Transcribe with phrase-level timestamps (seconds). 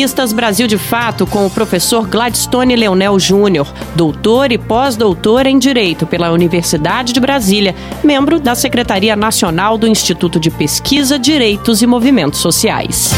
[0.00, 6.06] Economistas Brasil de Fato com o professor Gladstone Leonel Júnior, doutor e pós-doutor em Direito
[6.06, 12.40] pela Universidade de Brasília, membro da Secretaria Nacional do Instituto de Pesquisa, Direitos e Movimentos
[12.40, 13.10] Sociais.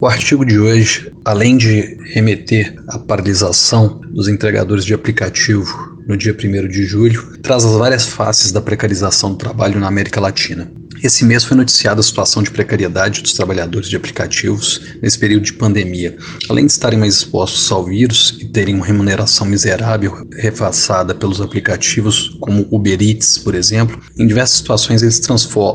[0.00, 6.32] O artigo de hoje, além de remeter à paralisação dos entregadores de aplicativo no dia
[6.32, 10.72] 1 de julho, traz as várias faces da precarização do trabalho na América Latina.
[11.02, 15.52] Esse mês foi noticiada a situação de precariedade dos trabalhadores de aplicativos nesse período de
[15.52, 16.16] pandemia.
[16.48, 22.36] Além de estarem mais expostos ao vírus e terem uma remuneração miserável refaçada pelos aplicativos,
[22.40, 25.20] como Uber Eats, por exemplo, em diversas situações eles,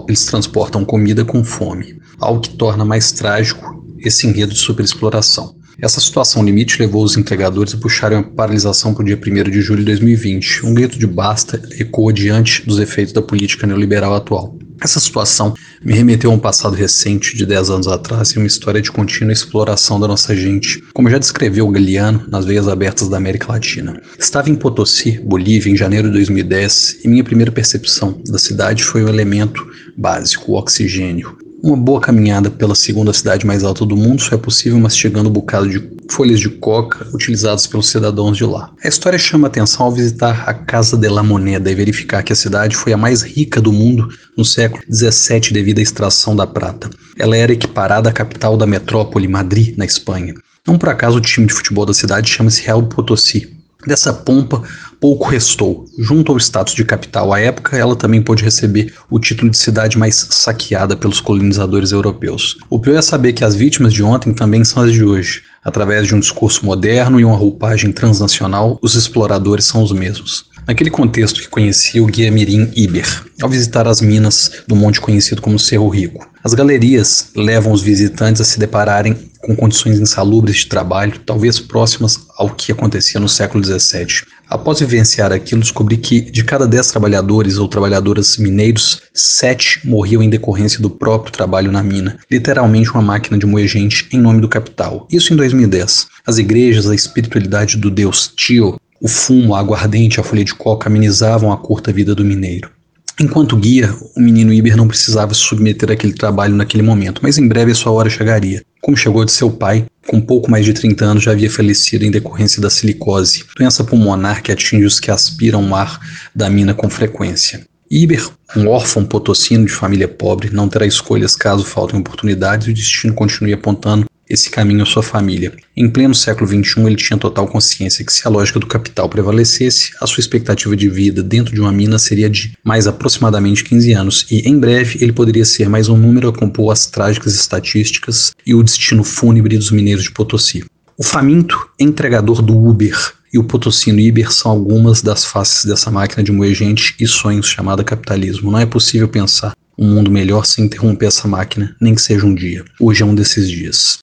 [0.07, 5.55] eles transportam comida com fome, algo que torna mais trágico esse enredo de superexploração.
[5.81, 9.61] Essa situação limite levou os entregadores a puxarem a paralisação para o dia 1 de
[9.61, 10.65] julho de 2020.
[10.65, 14.55] Um grito de basta ecoa diante dos efeitos da política neoliberal atual.
[14.81, 18.81] Essa situação me remeteu a um passado recente, de 10 anos atrás, e uma história
[18.81, 23.51] de contínua exploração da nossa gente, como já descreveu Galeano nas Veias Abertas da América
[23.51, 24.01] Latina.
[24.17, 29.03] Estava em Potosí, Bolívia, em janeiro de 2010, e minha primeira percepção da cidade foi
[29.03, 29.65] o um elemento
[29.97, 31.42] básico, o oxigênio.
[31.63, 35.31] Uma boa caminhada pela segunda cidade mais alta do mundo só é possível mastigando um
[35.31, 38.69] bocado de folhas de coca utilizadas pelos cidadãos de lá.
[38.83, 42.35] A história chama atenção ao visitar a Casa de la Moneda e verificar que a
[42.35, 46.89] cidade foi a mais rica do mundo no século XVII devido à extração da prata.
[47.17, 50.33] Ela era equiparada à capital da metrópole Madrid, na Espanha.
[50.67, 54.61] Não por acaso o time de futebol da cidade chama-se Real Potosí, Dessa pompa,
[54.99, 55.85] pouco restou.
[55.99, 59.97] Junto ao status de capital à época, ela também pôde receber o título de cidade
[59.97, 62.57] mais saqueada pelos colonizadores europeus.
[62.69, 65.43] O pior é saber que as vítimas de ontem também são as de hoje.
[65.63, 70.45] Através de um discurso moderno e uma roupagem transnacional, os exploradores são os mesmos.
[70.65, 73.05] Naquele contexto que conhecia o guia Mirim Iber,
[73.41, 76.25] ao visitar as minas do monte conhecido como Cerro Rico.
[76.41, 82.17] As galerias levam os visitantes a se depararem com condições insalubres de trabalho, talvez próximas
[82.37, 84.23] ao que acontecia no século XVII.
[84.49, 90.29] Após vivenciar aquilo, descobri que de cada dez trabalhadores ou trabalhadoras mineiros, sete morriam em
[90.29, 94.47] decorrência do próprio trabalho na mina, literalmente uma máquina de moer gente em nome do
[94.47, 95.07] capital.
[95.11, 96.07] Isso em 2010.
[96.25, 100.87] As igrejas, a espiritualidade do deus Tio o fumo, a aguardente, a folha de coca
[100.87, 102.71] amenizavam a curta vida do mineiro.
[103.19, 107.45] Enquanto guia, o menino Iber não precisava se submeter àquele trabalho naquele momento, mas em
[107.45, 108.63] breve a sua hora chegaria.
[108.81, 112.11] Como chegou de seu pai, com pouco mais de 30 anos já havia falecido em
[112.11, 115.99] decorrência da silicose, doença pulmonar que atinge os que aspiram o ar
[116.33, 117.67] da mina com frequência.
[117.91, 118.25] Iber,
[118.55, 123.13] um órfão potosino de família pobre, não terá escolhas caso faltem oportunidades e o destino
[123.13, 125.53] continue apontando esse caminho à sua família.
[125.77, 129.91] Em pleno século XXI, ele tinha total consciência que se a lógica do capital prevalecesse,
[130.01, 134.25] a sua expectativa de vida dentro de uma mina seria de mais aproximadamente 15 anos,
[134.31, 138.55] e em breve ele poderia ser mais um número a compor as trágicas estatísticas e
[138.55, 140.63] o destino fúnebre dos mineiros de Potosí.
[140.97, 146.23] O faminto entregador do Uber e o Potosino Iber são algumas das faces dessa máquina
[146.23, 148.51] de moer gente e sonhos chamada capitalismo.
[148.51, 152.35] Não é possível pensar um mundo melhor sem interromper essa máquina, nem que seja um
[152.35, 152.63] dia.
[152.79, 153.97] Hoje é um desses dias.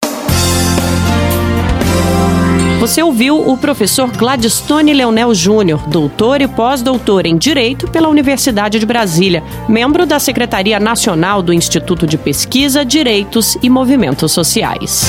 [2.80, 8.86] Você ouviu o professor Gladstone Leonel Júnior, doutor e pós-doutor em Direito pela Universidade de
[8.86, 15.04] Brasília, membro da Secretaria Nacional do Instituto de Pesquisa, Direitos e Movimentos Sociais.